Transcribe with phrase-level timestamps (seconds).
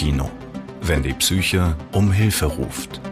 [0.00, 0.30] Kopfkino,
[0.80, 3.02] wenn die Psyche um Hilfe ruft.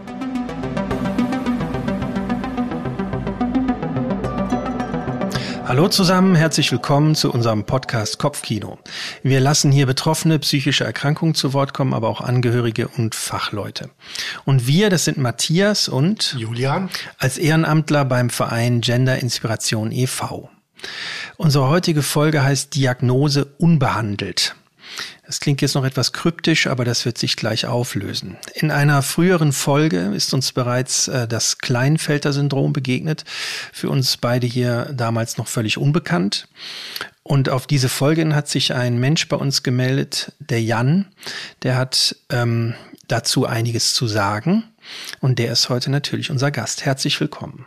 [5.67, 8.79] Hallo zusammen, herzlich willkommen zu unserem Podcast Kopfkino.
[9.21, 13.91] Wir lassen hier Betroffene psychischer Erkrankungen zu Wort kommen, aber auch Angehörige und Fachleute.
[14.45, 20.49] Und wir, das sind Matthias und Julian als Ehrenamtler beim Verein Gender Inspiration e.V.
[21.37, 24.55] Unsere heutige Folge heißt Diagnose unbehandelt.
[25.25, 28.37] Das klingt jetzt noch etwas kryptisch, aber das wird sich gleich auflösen.
[28.53, 33.25] In einer früheren Folge ist uns bereits äh, das Kleinfelter-Syndrom begegnet.
[33.71, 36.47] Für uns beide hier damals noch völlig unbekannt.
[37.23, 41.05] Und auf diese Folge hat sich ein Mensch bei uns gemeldet, der Jan.
[41.61, 42.73] Der hat ähm,
[43.07, 44.63] dazu einiges zu sagen.
[45.19, 46.85] Und der ist heute natürlich unser Gast.
[46.85, 47.65] Herzlich willkommen.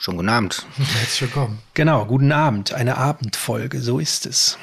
[0.00, 0.66] Schon guten Abend.
[0.76, 1.58] Herzlich willkommen.
[1.74, 2.72] Genau, guten Abend.
[2.72, 4.58] Eine Abendfolge, so ist es.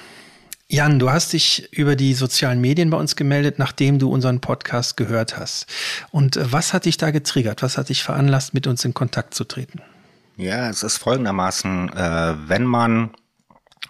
[0.67, 4.97] Jan, du hast dich über die sozialen Medien bei uns gemeldet, nachdem du unseren Podcast
[4.97, 5.67] gehört hast.
[6.09, 7.61] Und äh, was hat dich da getriggert?
[7.61, 9.81] Was hat dich veranlasst, mit uns in Kontakt zu treten?
[10.37, 13.11] Ja, es ist folgendermaßen, äh, wenn man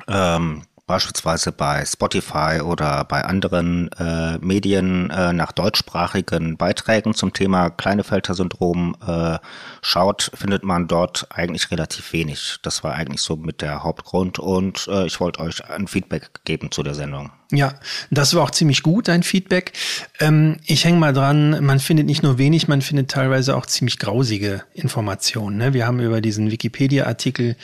[0.07, 7.69] ähm, beispielsweise bei Spotify oder bei anderen äh, Medien äh, nach deutschsprachigen Beiträgen zum Thema
[7.71, 9.37] Kleinefelter-Syndrom äh,
[9.81, 12.57] schaut, findet man dort eigentlich relativ wenig.
[12.61, 16.71] Das war eigentlich so mit der Hauptgrund und äh, ich wollte euch ein Feedback geben
[16.71, 17.31] zu der Sendung.
[17.51, 17.75] Ja,
[18.09, 19.73] das war auch ziemlich gut, dein Feedback.
[20.19, 23.99] Ähm, ich hänge mal dran, man findet nicht nur wenig, man findet teilweise auch ziemlich
[23.99, 25.57] grausige Informationen.
[25.57, 25.73] Ne?
[25.73, 27.55] Wir haben über diesen Wikipedia-Artikel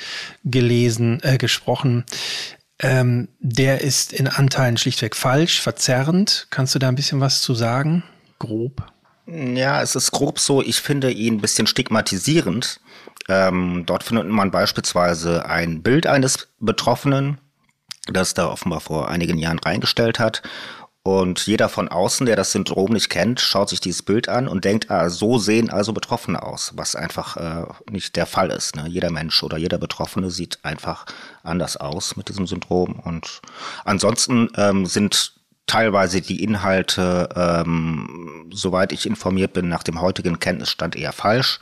[0.43, 2.05] gelesen, äh, gesprochen.
[2.83, 6.47] Ähm, der ist in Anteilen schlichtweg falsch, verzerrend.
[6.49, 8.03] Kannst du da ein bisschen was zu sagen?
[8.39, 8.83] Grob.
[9.27, 10.61] Ja, es ist grob so.
[10.63, 12.79] Ich finde ihn ein bisschen stigmatisierend.
[13.29, 17.37] Ähm, dort findet man beispielsweise ein Bild eines Betroffenen,
[18.07, 20.41] das da offenbar vor einigen Jahren reingestellt hat.
[21.03, 24.65] Und jeder von außen, der das Syndrom nicht kennt, schaut sich dieses Bild an und
[24.65, 28.75] denkt, ah, so sehen also Betroffene aus, was einfach äh, nicht der Fall ist.
[28.75, 28.85] Ne?
[28.87, 31.07] Jeder Mensch oder jeder Betroffene sieht einfach
[31.41, 32.99] anders aus mit diesem Syndrom.
[32.99, 33.41] Und
[33.83, 35.33] ansonsten ähm, sind
[35.65, 41.57] teilweise die Inhalte, ähm, soweit ich informiert bin, nach dem heutigen Kenntnisstand eher falsch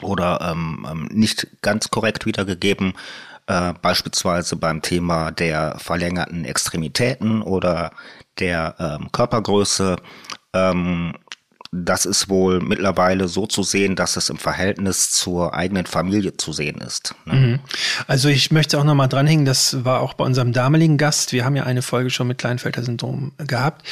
[0.00, 2.94] oder ähm, ähm nicht ganz korrekt wiedergegeben.
[3.46, 7.90] Äh, beispielsweise beim Thema der verlängerten Extremitäten oder
[8.38, 9.96] der ähm, Körpergröße.
[10.54, 11.14] Ähm,
[11.74, 16.52] das ist wohl mittlerweile so zu sehen, dass es im Verhältnis zur eigenen Familie zu
[16.52, 17.14] sehen ist.
[17.24, 17.34] Ne?
[17.34, 17.58] Mhm.
[18.06, 21.44] Also ich möchte auch noch mal dranhängen, das war auch bei unserem damaligen Gast, wir
[21.44, 23.84] haben ja eine Folge schon mit Kleinfelder-Syndrom gehabt,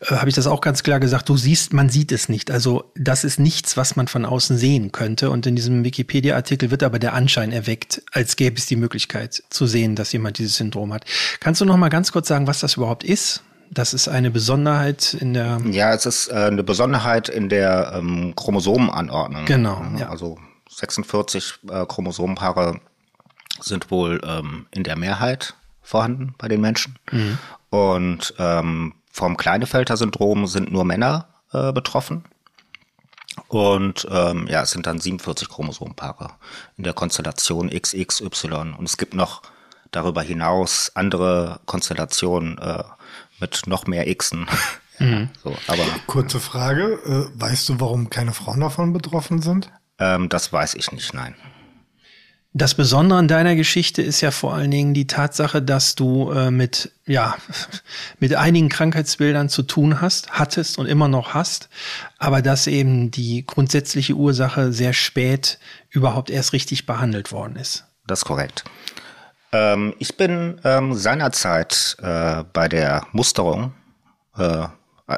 [0.00, 2.50] äh, habe ich das auch ganz klar gesagt, du siehst, man sieht es nicht.
[2.50, 5.30] Also das ist nichts, was man von außen sehen könnte.
[5.30, 9.66] Und in diesem Wikipedia-Artikel wird aber der Anschein erweckt, als gäbe es die Möglichkeit zu
[9.66, 11.04] sehen, dass jemand dieses Syndrom hat.
[11.40, 13.42] Kannst du noch mal ganz kurz sagen, was das überhaupt ist?
[13.74, 15.58] Das ist eine Besonderheit in der.
[15.64, 19.46] Ja, es ist äh, eine Besonderheit in der ähm, Chromosomenanordnung.
[19.46, 19.82] Genau.
[19.98, 20.10] Ja.
[20.10, 20.38] Also
[20.68, 22.80] 46 äh, Chromosomenpaare
[23.60, 26.98] sind wohl ähm, in der Mehrheit vorhanden bei den Menschen.
[27.10, 27.38] Mhm.
[27.70, 32.24] Und ähm, vom Kleinefelter-Syndrom sind nur Männer äh, betroffen.
[33.48, 36.32] Und ähm, ja, es sind dann 47 Chromosomenpaare
[36.76, 38.74] in der Konstellation XXY.
[38.76, 39.40] Und es gibt noch
[39.90, 42.82] darüber hinaus andere Konstellationen, äh,
[43.42, 44.46] mit noch mehr Xen.
[44.98, 45.30] Mhm.
[45.42, 49.72] so, aber, Kurze Frage, äh, weißt du, warum keine Frauen davon betroffen sind?
[49.98, 51.34] Ähm, das weiß ich nicht, nein.
[52.52, 56.50] Das Besondere an deiner Geschichte ist ja vor allen Dingen die Tatsache, dass du äh,
[56.50, 57.36] mit, ja,
[58.20, 61.70] mit einigen Krankheitsbildern zu tun hast, hattest und immer noch hast,
[62.18, 67.86] aber dass eben die grundsätzliche Ursache sehr spät überhaupt erst richtig behandelt worden ist.
[68.06, 68.64] Das ist korrekt.
[69.52, 73.72] Ähm, ich bin ähm, seinerzeit äh, bei der Musterung,
[74.36, 74.66] äh,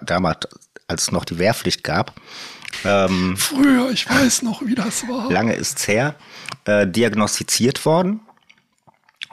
[0.02, 0.48] damals,
[0.88, 2.12] als es noch die Wehrpflicht gab.
[2.84, 5.30] Ähm, Früher, ich weiß noch, wie das war.
[5.30, 6.16] Lange ist's her,
[6.64, 8.20] äh, diagnostiziert worden.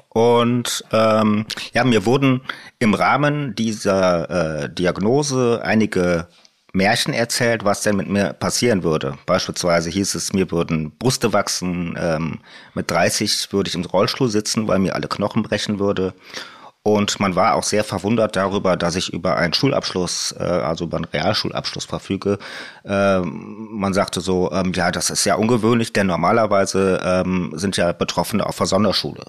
[0.10, 2.42] Und ähm, ja, mir wurden
[2.80, 6.28] im Rahmen dieser äh, Diagnose einige
[6.74, 9.18] Märchen erzählt, was denn mit mir passieren würde.
[9.26, 12.40] Beispielsweise hieß es, mir würden Brüste wachsen, ähm,
[12.74, 16.14] mit 30 würde ich im Rollstuhl sitzen, weil mir alle Knochen brechen würde.
[16.84, 20.98] Und man war auch sehr verwundert darüber, dass ich über einen Schulabschluss, äh, also über
[20.98, 22.40] einen Realschulabschluss verfüge.
[22.86, 27.92] Ähm, man sagte so, ähm, ja, das ist ja ungewöhnlich, denn normalerweise ähm, sind ja
[27.92, 29.26] Betroffene auf der Sonderschule.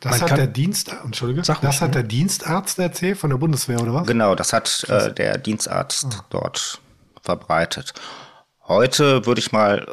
[0.00, 4.06] Das hat der Dienst, Entschuldige, das hat der Dienstarzt erzählt von der Bundeswehr oder was?
[4.06, 6.24] Genau, das hat äh, der Dienstarzt ah.
[6.30, 6.80] dort
[7.22, 7.94] verbreitet.
[8.66, 9.86] Heute würde ich mal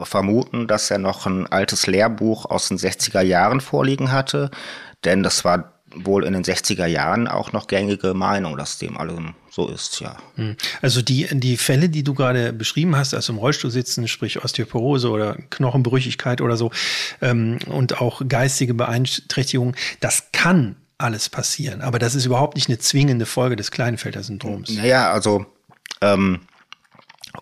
[0.00, 4.50] äh, vermuten, dass er noch ein altes Lehrbuch aus den 60er Jahren vorliegen hatte,
[5.04, 9.34] denn das war wohl in den 60er Jahren auch noch gängige Meinung, dass dem allem
[9.50, 10.16] so ist, ja.
[10.34, 10.56] Hm.
[10.82, 15.08] Also die, die Fälle, die du gerade beschrieben hast, also im Rollstuhl sitzen, sprich Osteoporose
[15.08, 16.70] oder Knochenbrüchigkeit oder so
[17.22, 22.78] ähm, und auch geistige Beeinträchtigung, das kann alles passieren, aber das ist überhaupt nicht eine
[22.78, 24.70] zwingende Folge des Kleinfelder-Syndroms.
[24.70, 25.46] Naja, also
[26.00, 26.40] ähm,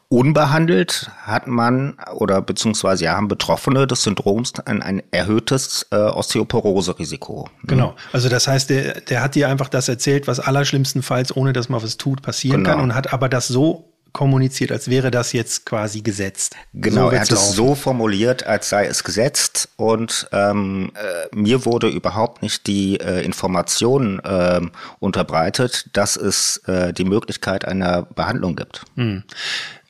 [0.08, 7.48] Unbehandelt hat man oder beziehungsweise ja, haben Betroffene des Syndroms ein, ein erhöhtes äh, Osteoporose-Risiko.
[7.64, 7.94] Genau.
[8.12, 11.82] Also das heißt, der, der hat dir einfach das erzählt, was allerschlimmstenfalls, ohne dass man
[11.82, 12.76] was tut, passieren genau.
[12.76, 16.54] kann und hat aber das so kommuniziert, als wäre das jetzt quasi gesetzt.
[16.72, 21.66] Genau, so er hat es so formuliert, als sei es gesetzt und ähm, äh, mir
[21.66, 24.60] wurde überhaupt nicht die äh, Information äh,
[25.00, 28.84] unterbreitet, dass es äh, die Möglichkeit einer Behandlung gibt.
[28.94, 29.24] Hm.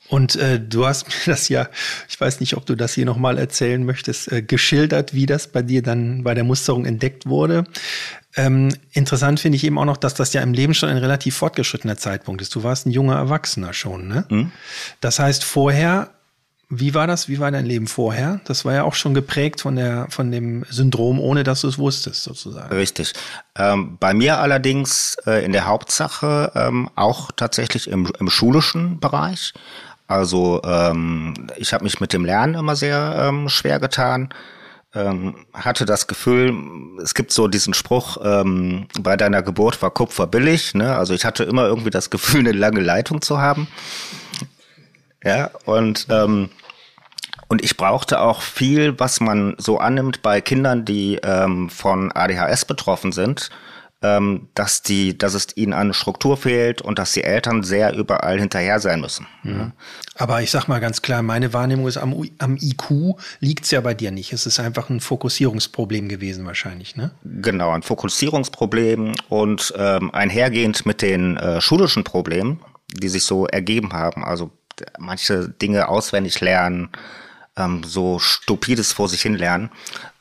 [0.09, 1.69] Und äh, du hast mir das ja,
[2.09, 5.63] ich weiß nicht, ob du das hier nochmal erzählen möchtest, äh, geschildert, wie das bei
[5.63, 7.65] dir dann bei der Musterung entdeckt wurde.
[8.37, 11.37] Ähm, interessant finde ich eben auch noch, dass das ja im Leben schon ein relativ
[11.37, 12.55] fortgeschrittener Zeitpunkt ist.
[12.55, 14.25] Du warst ein junger Erwachsener schon, ne?
[14.29, 14.53] Mhm.
[15.01, 16.11] Das heißt, vorher,
[16.69, 17.29] wie war das?
[17.29, 18.41] Wie war dein Leben vorher?
[18.45, 21.79] Das war ja auch schon geprägt von der, von dem Syndrom, ohne dass du es
[21.79, 22.75] wusstest, sozusagen.
[22.75, 23.13] Richtig.
[23.57, 29.53] Ähm, bei mir allerdings äh, in der Hauptsache ähm, auch tatsächlich im, im schulischen Bereich.
[30.15, 34.33] Also ähm, ich habe mich mit dem Lernen immer sehr ähm, schwer getan
[34.95, 36.55] ähm, hatte das Gefühl,
[37.03, 40.75] es gibt so diesen Spruch, ähm, bei deiner Geburt war Kupfer billig.
[40.75, 40.97] Ne?
[40.97, 43.67] Also ich hatte immer irgendwie das Gefühl, eine lange Leitung zu haben.
[45.25, 46.51] Ja, und, ähm,
[47.49, 52.65] und ich brauchte auch viel, was man so annimmt bei Kindern, die ähm, von ADHS
[52.67, 53.51] betroffen sind
[54.05, 58.39] ähm, dass die, dass es ihnen eine Struktur fehlt und dass die Eltern sehr überall
[58.39, 59.27] hinterher sein müssen.
[59.43, 59.73] Mhm.
[60.17, 63.81] Aber ich sag mal ganz klar, meine Wahrnehmung ist, am, am IQ liegt es ja
[63.81, 64.35] bei dir nicht.
[64.35, 67.13] Es ist einfach ein Fokussierungsproblem gewesen wahrscheinlich, ne?
[67.25, 72.61] Genau, ein Fokussierungsproblem und ähm, einhergehend mit den äh, schulischen Problemen,
[72.93, 74.23] die sich so ergeben haben.
[74.23, 74.51] Also
[74.99, 76.91] manche Dinge auswendig lernen,
[77.57, 79.71] ähm, so stupides vor sich hin lernen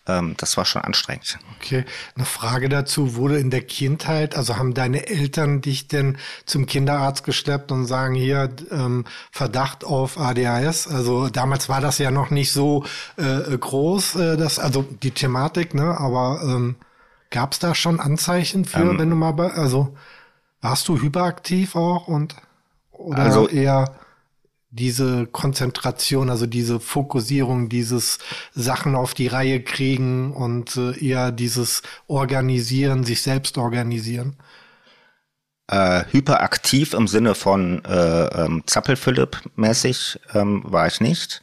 [0.06, 1.40] ähm, das war schon anstrengend.
[1.58, 1.86] Okay,
[2.16, 7.24] eine Frage dazu, wurde in der Kindheit, also haben deine Eltern dich denn zum Kinderarzt
[7.24, 10.88] geschleppt und sagen hier ähm, Verdacht auf ADHS?
[10.88, 12.86] Also damals war das ja noch nicht so
[13.18, 15.98] äh, groß, äh, das, also die Thematik, ne?
[15.98, 16.76] Aber ähm,
[17.30, 19.96] gab es da schon Anzeichen für, ähm, wenn du mal, bei, also
[20.62, 22.36] warst du hyperaktiv auch und
[22.92, 23.96] oder also, eher
[24.74, 28.18] diese Konzentration, also diese Fokussierung, dieses
[28.54, 34.36] Sachen auf die Reihe kriegen und äh, eher dieses Organisieren, sich selbst organisieren?
[35.68, 41.42] Äh, hyperaktiv im Sinne von äh, ähm, Zappel-Philipp-mäßig ähm, war ich nicht.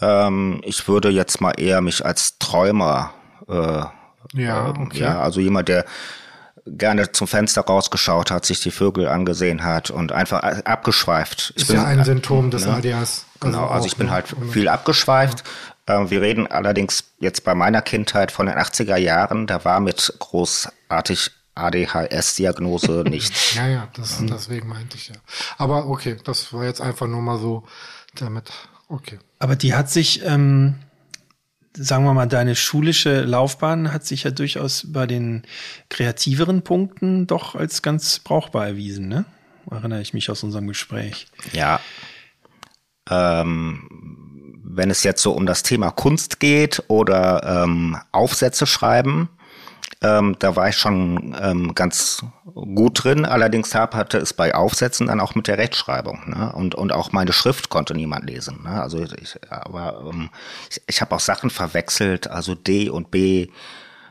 [0.00, 3.12] Ähm, ich würde jetzt mal eher mich als Träumer,
[3.48, 3.84] äh,
[4.32, 5.00] ja, ähm, okay.
[5.00, 5.84] ja, also jemand, der
[6.66, 11.52] gerne zum Fenster rausgeschaut hat, sich die Vögel angesehen hat und einfach abgeschweift.
[11.56, 12.74] Ist bin, ja ein Symptom des ne?
[12.74, 13.26] ADHS.
[13.40, 15.44] Genau, also, also ich bin halt viel abgeschweift.
[15.88, 16.00] Ja.
[16.00, 20.14] Ähm, wir reden allerdings jetzt bei meiner Kindheit von den 80er Jahren, da war mit
[20.18, 23.54] großartig ADHS-Diagnose nichts.
[23.54, 24.28] ja, ja, das, mhm.
[24.28, 25.14] deswegen meinte ich ja.
[25.58, 27.64] Aber okay, das war jetzt einfach nur mal so
[28.14, 28.50] damit,
[28.88, 29.18] okay.
[29.38, 30.76] Aber die hat sich, ähm,
[31.76, 35.42] sagen wir mal, deine schulische Laufbahn hat sich ja durchaus bei den
[35.88, 39.24] kreativeren Punkten doch als ganz brauchbar erwiesen, ne?
[39.70, 41.26] Erinnere ich mich aus unserem Gespräch.
[41.52, 41.80] Ja.
[43.10, 49.28] Ähm, wenn es jetzt so um das Thema Kunst geht oder ähm, Aufsätze schreiben,
[50.02, 52.22] ähm, da war ich schon ähm, ganz
[52.54, 53.24] gut drin.
[53.24, 56.30] Allerdings hatte es bei Aufsätzen dann auch mit der Rechtschreibung.
[56.30, 56.52] Ne?
[56.52, 58.62] Und, und auch meine Schrift konnte niemand lesen.
[58.62, 58.80] Ne?
[58.80, 60.30] Also ich, aber ähm,
[60.70, 63.48] ich, ich habe auch Sachen verwechselt, also D und B,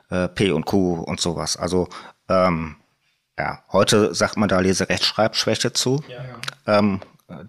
[0.09, 1.57] äh, P und Q und sowas.
[1.57, 1.87] Also
[2.29, 2.77] ähm,
[3.37, 6.03] ja, heute sagt man da Leserechtschreibschwäche zu.
[6.07, 6.79] Ja, ja.
[6.79, 7.01] Ähm,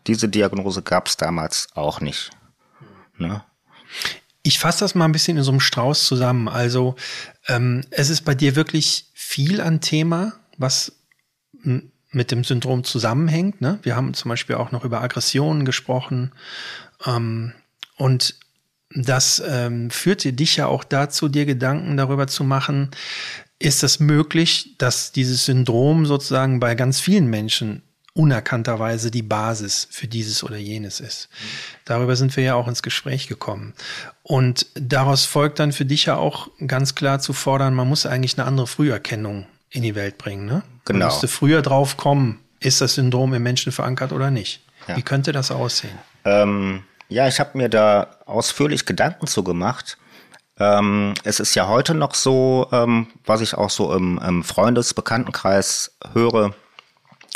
[0.07, 2.31] diese Diagnose gab es damals auch nicht.
[3.19, 3.43] Ne?
[4.47, 6.47] Ich fasse das mal ein bisschen in so einem Strauß zusammen.
[6.47, 6.95] Also
[7.49, 10.93] ähm, es ist bei dir wirklich viel an Thema, was
[12.13, 13.61] mit dem Syndrom zusammenhängt.
[13.61, 13.81] Ne?
[13.83, 16.31] Wir haben zum Beispiel auch noch über Aggressionen gesprochen.
[17.05, 17.55] Ähm,
[17.97, 18.37] und
[18.95, 22.93] das ähm, führte dich ja auch dazu, dir Gedanken darüber zu machen,
[23.59, 27.83] ist es möglich, dass dieses Syndrom sozusagen bei ganz vielen Menschen
[28.17, 31.29] unerkannterweise die Basis für dieses oder jenes ist.
[31.85, 33.75] Darüber sind wir ja auch ins Gespräch gekommen.
[34.23, 38.39] Und daraus folgt dann für dich ja auch ganz klar zu fordern, man muss eigentlich
[38.39, 40.47] eine andere Früherkennung in die Welt bringen.
[40.47, 40.63] Ne?
[40.85, 40.99] Genau.
[40.99, 44.63] Man müsste früher drauf kommen, ist das Syndrom im Menschen verankert oder nicht.
[44.89, 44.97] Ja.
[44.97, 45.99] Wie könnte das aussehen?
[46.25, 49.99] Ähm, ja, ich habe mir da ausführlich Gedanken zu gemacht.
[50.59, 55.97] Ähm, es ist ja heute noch so, ähm, was ich auch so im, im Freundesbekanntenkreis
[56.15, 56.55] höre,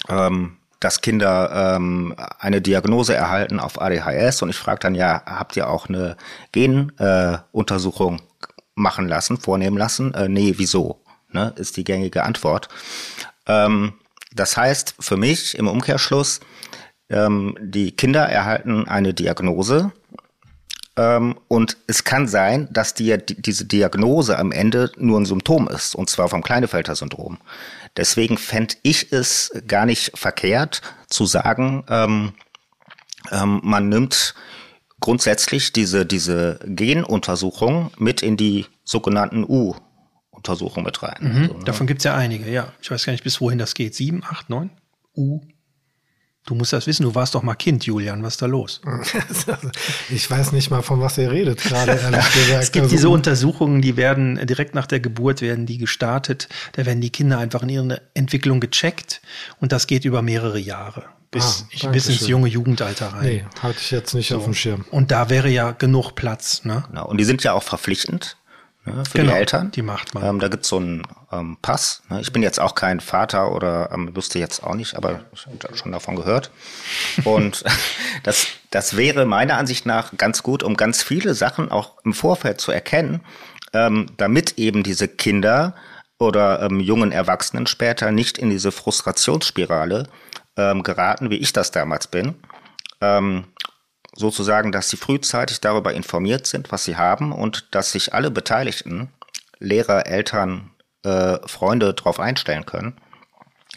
[0.09, 5.57] ähm, dass Kinder ähm, eine Diagnose erhalten auf ADHS und ich frage dann ja, habt
[5.57, 6.17] ihr auch eine
[6.53, 10.15] Genuntersuchung äh, machen lassen, vornehmen lassen?
[10.15, 11.03] Äh, nee, wieso?
[11.33, 12.69] Ne, ist die gängige Antwort.
[13.47, 13.93] Ähm,
[14.33, 16.41] das heißt für mich im Umkehrschluss,
[17.09, 19.93] ähm, die Kinder erhalten eine Diagnose
[20.97, 25.95] ähm, und es kann sein, dass die, diese Diagnose am Ende nur ein Symptom ist,
[25.95, 27.39] und zwar vom Kleinefelter-Syndrom.
[27.97, 32.33] Deswegen fände ich es gar nicht verkehrt zu sagen, ähm,
[33.31, 34.35] ähm, man nimmt
[35.01, 41.19] grundsätzlich diese, diese Genuntersuchung mit in die sogenannten U-Untersuchungen mit rein.
[41.21, 41.65] Mhm, so, ne?
[41.65, 42.73] Davon gibt es ja einige, ja.
[42.81, 43.95] Ich weiß gar nicht, bis wohin das geht.
[43.95, 44.71] Sieben, acht, neun?
[45.17, 45.41] U.
[46.47, 48.23] Du musst das wissen, du warst doch mal Kind, Julian.
[48.23, 48.81] Was ist da los?
[50.11, 52.63] ich weiß nicht mal, von was ihr redet gerade, ehrlich gesagt.
[52.63, 56.49] es gibt also, diese Untersuchungen, die werden direkt nach der Geburt werden die gestartet.
[56.73, 59.21] Da werden die Kinder einfach in ihrer Entwicklung gecheckt
[59.61, 61.05] und das geht über mehrere Jahre.
[61.31, 63.23] Bis, ah, bis ins junge Jugendalter rein.
[63.23, 64.39] Nee, hatte ich jetzt nicht so.
[64.39, 64.85] auf dem Schirm.
[64.91, 66.65] Und da wäre ja genug Platz.
[66.65, 66.83] Ne?
[66.89, 67.07] Genau.
[67.07, 68.37] Und die sind ja auch verpflichtend
[68.85, 69.71] ne, für genau, die Eltern.
[69.71, 70.25] Die macht man.
[70.25, 72.03] Ähm, da gibt's so einen ähm, Pass.
[72.09, 72.21] Ne?
[72.21, 75.77] Ich bin jetzt auch kein Vater oder ähm, wüsste jetzt auch nicht, aber ich habe
[75.77, 76.51] schon davon gehört.
[77.25, 77.65] Und
[78.23, 82.61] das, das wäre meiner Ansicht nach ganz gut, um ganz viele Sachen auch im Vorfeld
[82.61, 83.21] zu erkennen,
[83.73, 85.75] ähm, damit eben diese Kinder
[86.19, 90.09] oder ähm, jungen Erwachsenen später nicht in diese Frustrationsspirale
[90.57, 92.35] ähm, geraten, wie ich das damals bin.
[93.01, 93.45] Ähm,
[94.14, 99.09] sozusagen, dass sie frühzeitig darüber informiert sind, was sie haben und dass sich alle Beteiligten,
[99.59, 100.71] Lehrer, Eltern,
[101.05, 102.95] äh, Freunde darauf einstellen können.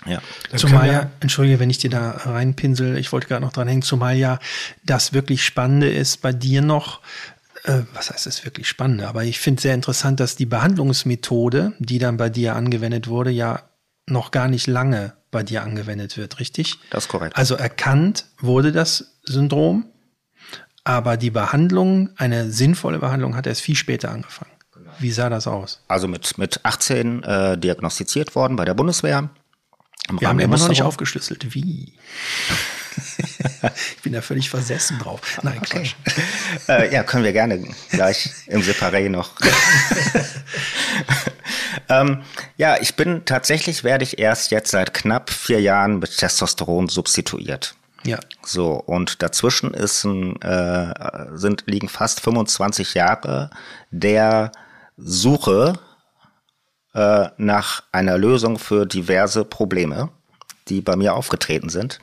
[0.06, 0.22] Ja.
[0.56, 4.16] Zumal ja, entschuldige, wenn ich dir da reinpinsel, ich wollte gerade noch dran hängen, zumal
[4.16, 4.40] ja
[4.84, 7.00] das wirklich Spannende ist bei dir noch,
[7.64, 12.00] äh, was heißt das wirklich Spannende, aber ich finde sehr interessant, dass die Behandlungsmethode, die
[12.00, 13.62] dann bei dir angewendet wurde, ja
[14.06, 16.76] noch gar nicht lange bei dir angewendet wird, richtig?
[16.90, 17.38] Das ist korrekt.
[17.38, 19.86] Also erkannt wurde das Syndrom,
[20.84, 24.52] aber die Behandlung, eine sinnvolle Behandlung, hat erst viel später angefangen.
[25.00, 25.82] Wie sah das aus?
[25.88, 29.30] Also mit, mit 18 äh, diagnostiziert worden bei der Bundeswehr.
[30.20, 31.56] Wir haben immer noch nicht aufgeschlüsselt.
[31.56, 31.94] Wie?
[33.96, 35.40] ich bin da völlig versessen drauf.
[35.42, 35.90] Nein, okay.
[36.68, 39.32] Äh, ja, können wir gerne gleich im Separé noch.
[41.90, 42.22] ähm,
[42.56, 47.76] ja, ich bin tatsächlich, werde ich erst jetzt seit knapp vier Jahren mit Testosteron substituiert.
[48.06, 48.20] Ja.
[48.44, 50.94] So, und dazwischen ist ein, äh,
[51.34, 53.50] sind, liegen fast 25 Jahre
[53.92, 54.52] der
[54.98, 55.80] Suche
[56.94, 60.10] äh, nach einer Lösung für diverse Probleme,
[60.68, 62.00] die bei mir aufgetreten sind.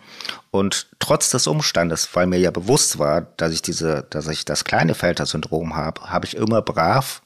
[0.51, 4.65] Und trotz des Umstandes, weil mir ja bewusst war, dass ich diese, dass ich das
[4.65, 7.23] kleine Felter-Syndrom habe, habe ich immer brav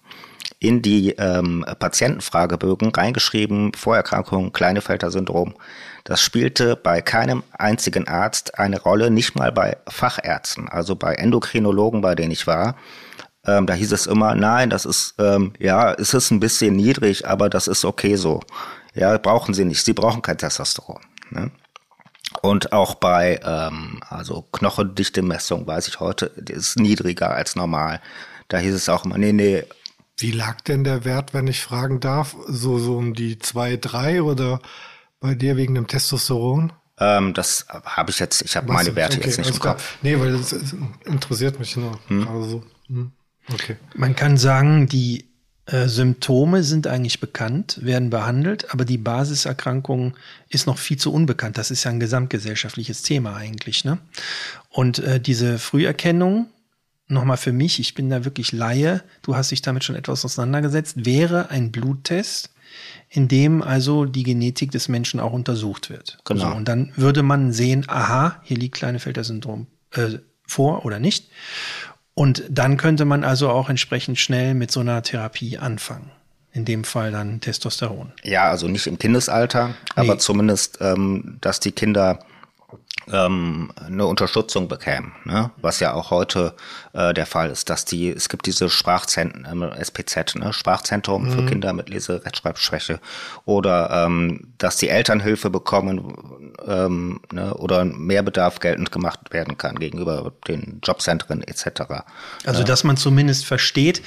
[0.59, 5.54] in die ähm, Patientenfragebögen reingeschrieben, Vorerkrankung, Kleinefelter-Syndrom.
[6.04, 12.02] Das spielte bei keinem einzigen Arzt eine Rolle, nicht mal bei Fachärzten, also bei Endokrinologen,
[12.02, 12.76] bei denen ich war.
[13.46, 17.26] Ähm, da hieß es immer, nein, das ist, ähm, ja, es ist ein bisschen niedrig,
[17.26, 18.40] aber das ist okay so.
[18.94, 19.84] Ja, brauchen Sie nicht.
[19.84, 21.00] Sie brauchen kein Testosteron.
[21.30, 21.50] Ne?
[22.42, 28.00] Und auch bei ähm, also Knochendichte-Messung weiß ich heute, ist niedriger als normal.
[28.49, 29.64] Da hieß es auch immer, nee, nee,
[30.16, 32.37] wie lag denn der Wert, wenn ich fragen darf?
[32.46, 34.61] So, so um die zwei, drei oder
[35.25, 36.73] bei dir wegen dem Testosteron?
[36.99, 39.97] Ähm, das habe ich jetzt, ich habe meine Werte okay, jetzt nicht im Kopf.
[40.02, 40.76] Nee, weil das, das
[41.07, 41.99] interessiert mich nur.
[42.09, 42.28] Hm.
[42.28, 43.11] Also, hm.
[43.52, 43.76] Okay.
[43.95, 45.25] Man kann sagen, die
[45.64, 50.14] äh, Symptome sind eigentlich bekannt, werden behandelt, aber die Basiserkrankung
[50.50, 51.57] ist noch viel zu unbekannt.
[51.57, 53.85] Das ist ja ein gesamtgesellschaftliches Thema eigentlich.
[53.85, 53.99] Ne?
[54.69, 56.49] Und äh, diese Früherkennung
[57.09, 61.04] nochmal für mich, ich bin da wirklich Laie, du hast dich damit schon etwas auseinandergesetzt,
[61.04, 62.53] wäre ein Bluttest,
[63.09, 66.19] in dem also die Genetik des Menschen auch untersucht wird.
[66.25, 66.50] Genau.
[66.50, 71.31] So, und dann würde man sehen, aha, hier liegt Kleinefelter-Syndrom äh, vor oder nicht.
[72.14, 76.11] Und dann könnte man also auch entsprechend schnell mit so einer Therapie anfangen.
[76.52, 78.12] In dem Fall dann Testosteron.
[78.23, 79.75] Ja, also nicht im Kindesalter, nee.
[79.97, 82.21] aber zumindest, ähm, dass die Kinder
[83.12, 85.50] ähm, eine Unterstützung bekämen, ne?
[85.61, 86.54] was ja auch heute
[86.92, 90.52] äh, der Fall ist, dass die, es gibt diese Sprachzentren, äh, SPZ, ne?
[90.52, 91.30] Sprachzentrum mhm.
[91.32, 93.00] für Kinder mit Lese-, Rechtschreibschwäche
[93.44, 96.14] oder ähm, dass die Eltern Hilfe bekommen
[96.66, 97.54] ähm, ne?
[97.54, 102.04] oder Mehrbedarf geltend gemacht werden kann gegenüber den Jobzentren etc.
[102.44, 102.64] Also ne?
[102.64, 104.02] dass man zumindest versteht,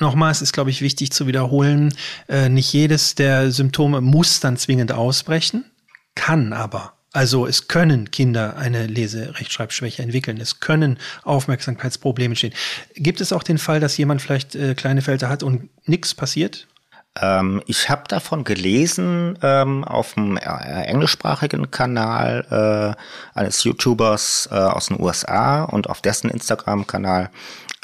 [0.00, 1.92] Nochmal, es ist, glaube ich, wichtig zu wiederholen,
[2.28, 5.64] äh, nicht jedes der Symptome muss dann zwingend ausbrechen,
[6.14, 10.38] kann aber Also es können Kinder eine Lese-Rechtschreibschwäche entwickeln.
[10.40, 12.54] Es können Aufmerksamkeitsprobleme entstehen.
[12.94, 16.66] Gibt es auch den Fall, dass jemand vielleicht äh, kleine Felder hat und nichts passiert?
[17.20, 20.40] Ähm, ich habe davon gelesen ähm, auf dem äh,
[20.84, 22.94] englischsprachigen Kanal
[23.34, 27.30] äh, eines YouTubers äh, aus den USA und auf dessen Instagram-Kanal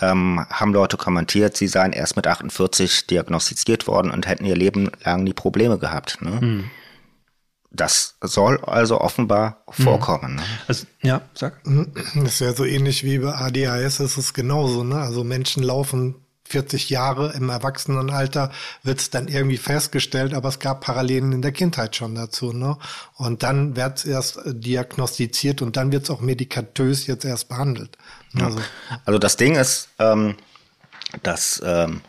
[0.00, 4.90] ähm, haben Leute kommentiert, sie seien erst mit 48 diagnostiziert worden und hätten ihr Leben
[5.04, 6.19] lang nie Probleme gehabt.
[6.21, 6.40] Ne?
[6.40, 6.71] Hm.
[7.75, 9.85] Das soll also offenbar hm.
[9.85, 10.37] vorkommen.
[10.37, 10.43] Ne?
[10.69, 11.61] Also, ja, sag.
[11.64, 14.85] Das ist ja so ähnlich wie bei ADHS, ist es genauso.
[14.85, 14.97] Ne?
[14.97, 16.14] Also Menschen laufen
[16.47, 18.50] 40 Jahre im Erwachsenenalter
[18.83, 22.52] wird es dann irgendwie festgestellt, aber es gab Parallelen in der Kindheit schon dazu.
[22.52, 22.76] Ne?
[23.14, 27.97] Und dann wird es erst diagnostiziert und dann wird es auch medikatös jetzt erst behandelt.
[28.38, 28.59] Also,
[29.04, 30.37] also das Ding ist, ähm,
[31.23, 32.02] dass ähm,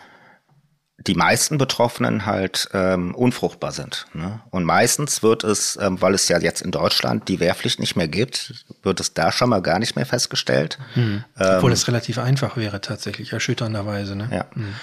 [0.97, 4.07] die meisten Betroffenen halt ähm, unfruchtbar sind.
[4.13, 4.41] Ne?
[4.49, 8.07] Und meistens wird es, ähm, weil es ja jetzt in Deutschland die Wehrpflicht nicht mehr
[8.07, 10.79] gibt, wird es da schon mal gar nicht mehr festgestellt.
[10.93, 11.23] Hm.
[11.37, 14.15] Obwohl es relativ einfach wäre tatsächlich, erschütternderweise.
[14.15, 14.29] Ne?
[14.31, 14.45] Ja.
[14.53, 14.73] Hm.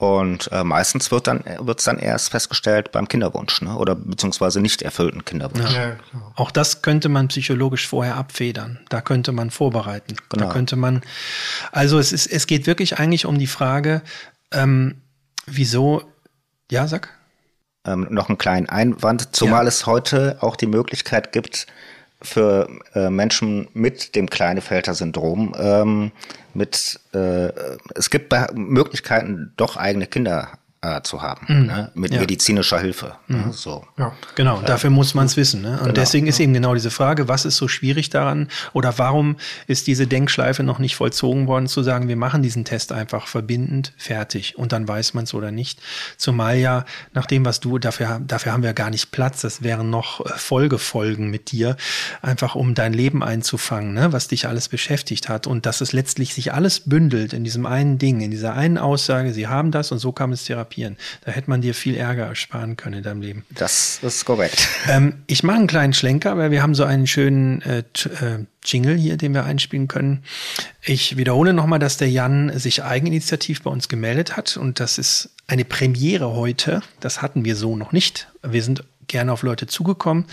[0.00, 3.76] Und äh, meistens wird dann wird's dann erst festgestellt beim Kinderwunsch, ne?
[3.76, 5.74] Oder beziehungsweise nicht erfüllten Kinderwunsch.
[5.74, 5.96] Ja.
[6.36, 8.80] Auch das könnte man psychologisch vorher abfedern.
[8.88, 10.16] Da könnte man vorbereiten.
[10.30, 10.46] Genau.
[10.46, 11.02] Da könnte man.
[11.70, 14.00] Also es ist, es geht wirklich eigentlich um die Frage,
[14.52, 15.02] ähm,
[15.46, 16.02] wieso.
[16.70, 17.10] Ja, sag.
[17.84, 19.68] Ähm, noch einen kleinen Einwand, zumal ja.
[19.68, 21.66] es heute auch die Möglichkeit gibt,
[22.22, 26.12] für äh, Menschen mit dem Klinefelter-Syndrom ähm,
[26.52, 27.50] mit äh,
[27.94, 30.48] es gibt Möglichkeiten, doch eigene Kinder
[30.82, 31.66] äh, zu haben, mhm.
[31.66, 31.90] ne?
[31.94, 32.20] mit ja.
[32.20, 33.16] medizinischer Hilfe.
[33.28, 33.36] Ne?
[33.36, 33.46] Mhm.
[33.48, 33.52] Ne?
[33.52, 33.84] So.
[33.98, 34.12] Ja.
[34.34, 35.60] Genau, dafür muss man es wissen.
[35.60, 35.72] Ne?
[35.72, 35.92] Und genau.
[35.92, 40.06] deswegen ist eben genau diese Frage, was ist so schwierig daran oder warum ist diese
[40.06, 44.72] Denkschleife noch nicht vollzogen worden, zu sagen, wir machen diesen Test einfach verbindend, fertig und
[44.72, 45.80] dann weiß man es oder nicht.
[46.16, 49.90] Zumal ja nach dem, was du, dafür, dafür haben wir gar nicht Platz, das wären
[49.90, 51.76] noch äh, Folgefolgen mit dir,
[52.22, 54.14] einfach um dein Leben einzufangen, ne?
[54.14, 57.98] was dich alles beschäftigt hat und dass es letztlich sich alles bündelt in diesem einen
[57.98, 60.96] Ding, in dieser einen Aussage, sie haben das und so kam es Therapie therapieren.
[61.24, 63.44] Da hätte man dir viel Ärger ersparen können in deinem Leben.
[63.50, 64.68] Das ist korrekt.
[64.88, 68.96] Ähm, ich mache einen kleinen Schlenker, weil wir haben so einen schönen äh, äh, Jingle
[68.96, 70.22] hier, den wir einspielen können.
[70.82, 75.30] Ich wiederhole nochmal, dass der Jan sich eigeninitiativ bei uns gemeldet hat und das ist
[75.46, 76.82] eine Premiere heute.
[77.00, 78.28] Das hatten wir so noch nicht.
[78.42, 80.26] Wir sind gerne auf Leute zugekommen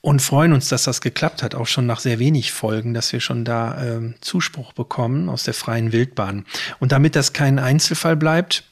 [0.00, 3.20] und freuen uns, dass das geklappt hat, auch schon nach sehr wenig Folgen, dass wir
[3.20, 6.46] schon da ähm, Zuspruch bekommen aus der freien Wildbahn.
[6.80, 8.64] Und damit das kein Einzelfall bleibt,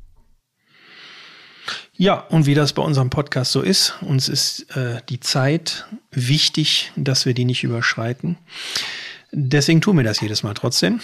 [1.94, 6.94] Ja, und wie das bei unserem Podcast so ist, uns ist äh, die Zeit wichtig,
[6.96, 8.38] dass wir die nicht überschreiten.
[9.32, 11.02] Deswegen tun wir das jedes Mal trotzdem.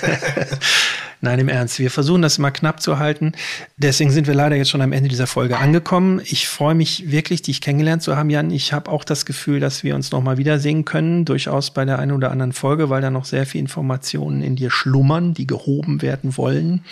[1.20, 1.80] Nein, im Ernst.
[1.80, 3.32] Wir versuchen das immer knapp zu halten.
[3.76, 6.20] Deswegen sind wir leider jetzt schon am Ende dieser Folge angekommen.
[6.24, 8.52] Ich freue mich wirklich, dich kennengelernt zu haben, Jan.
[8.52, 11.98] Ich habe auch das Gefühl, dass wir uns noch mal wiedersehen können, durchaus bei der
[11.98, 16.02] einen oder anderen Folge, weil da noch sehr viele Informationen in dir schlummern, die gehoben
[16.02, 16.84] werden wollen.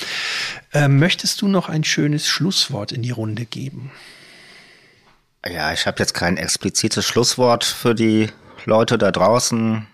[0.75, 3.93] Ähm, möchtest du noch ein schönes Schlusswort in die Runde geben?
[5.49, 8.31] Ja, ich habe jetzt kein explizites Schlusswort für die
[8.65, 9.87] Leute da draußen.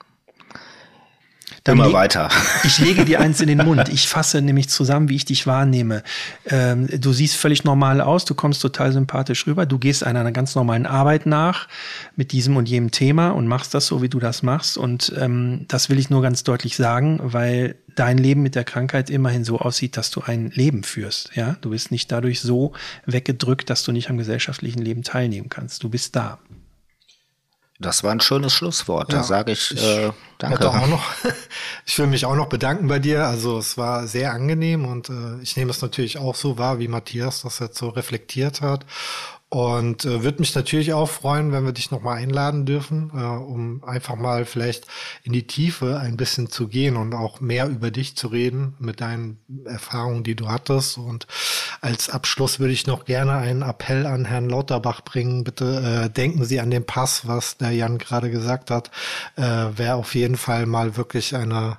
[1.64, 2.28] Dann Immer weiter.
[2.64, 3.88] Ich lege dir eins in den Mund.
[3.92, 6.02] Ich fasse nämlich zusammen, wie ich dich wahrnehme.
[6.46, 10.32] Ähm, du siehst völlig normal aus, du kommst total sympathisch rüber, du gehst einer, einer
[10.32, 11.68] ganz normalen Arbeit nach
[12.16, 14.76] mit diesem und jenem Thema und machst das so, wie du das machst.
[14.78, 19.10] Und ähm, das will ich nur ganz deutlich sagen, weil dein Leben mit der Krankheit
[19.10, 21.30] immerhin so aussieht, dass du ein Leben führst.
[21.34, 22.72] Ja, du bist nicht dadurch so
[23.06, 25.82] weggedrückt, dass du nicht am gesellschaftlichen Leben teilnehmen kannst.
[25.82, 26.38] Du bist da.
[27.82, 29.12] Das war ein schönes Schlusswort.
[29.12, 30.68] Ja, da sage ich, ich äh, danke.
[30.68, 31.04] Auch noch,
[31.86, 33.26] ich will mich auch noch bedanken bei dir.
[33.26, 36.88] Also es war sehr angenehm und äh, ich nehme es natürlich auch so wahr, wie
[36.88, 38.86] Matthias das jetzt so reflektiert hat.
[39.52, 43.84] Und äh, würde mich natürlich auch freuen, wenn wir dich nochmal einladen dürfen, äh, um
[43.84, 44.86] einfach mal vielleicht
[45.24, 49.02] in die Tiefe ein bisschen zu gehen und auch mehr über dich zu reden mit
[49.02, 49.36] deinen
[49.66, 50.96] Erfahrungen, die du hattest.
[50.96, 51.26] Und
[51.82, 55.44] als Abschluss würde ich noch gerne einen Appell an Herrn Lauterbach bringen.
[55.44, 58.90] Bitte äh, denken Sie an den Pass, was der Jan gerade gesagt hat.
[59.36, 61.76] Äh, Wäre auf jeden Fall mal wirklich eine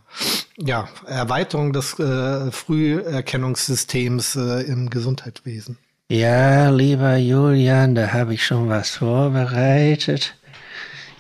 [0.58, 5.80] ja, Erweiterung des äh, Früherkennungssystems äh, im Gesundheitswesen.
[6.14, 10.36] Ja, lieber Julian, da habe ich schon was vorbereitet.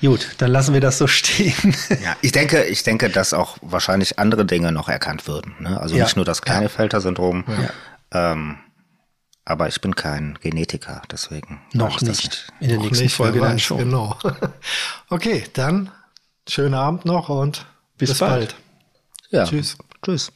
[0.01, 1.75] Gut, dann lassen wir das so stehen.
[2.03, 5.56] Ja, ich denke, ich denke, dass auch wahrscheinlich andere Dinge noch erkannt würden.
[5.60, 5.79] Ne?
[5.82, 6.03] Also Ja.
[6.03, 7.43] nicht nur das Klinefelter-Syndrom.
[8.12, 8.58] Ähm,
[9.45, 11.60] aber ich bin kein Genetiker, deswegen.
[11.73, 12.47] Noch ich das nicht.
[12.60, 13.79] In der Noch nächsten nicht, Folge dann schon.
[13.79, 14.15] Genau.
[15.10, 15.89] okay, dann
[16.47, 17.65] schönen Abend noch und
[17.97, 18.32] Bis bald.
[18.32, 18.56] bald.
[19.32, 19.45] Ja.
[19.45, 19.75] Tschüss.
[20.06, 20.32] Tschüss.